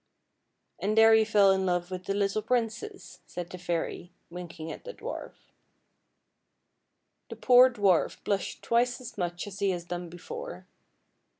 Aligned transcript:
"And 0.79 0.97
there 0.97 1.13
you 1.13 1.25
fell 1.27 1.51
in 1.51 1.67
love 1.67 1.91
with 1.91 2.05
the 2.05 2.15
little 2.15 2.41
princess," 2.41 3.19
said 3.27 3.51
the 3.51 3.59
fairy, 3.59 4.11
winking 4.31 4.71
at 4.71 4.83
the 4.83 4.95
dwarf. 4.95 5.33
156 7.29 7.29
FAIRY 7.29 7.29
TALES 7.29 7.29
The 7.29 7.35
poor 7.35 7.69
dwarf 7.69 8.23
blushed 8.23 8.63
twice 8.63 8.99
as 8.99 9.15
much 9.19 9.45
as 9.45 9.59
he 9.59 9.69
had 9.69 9.87
done 9.87 10.09
before. 10.09 10.65